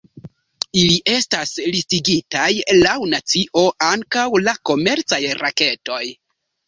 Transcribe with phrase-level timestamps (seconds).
[0.83, 6.05] Ili estas listigitaj laŭ nacio, ankaŭ la komercaj raketoj.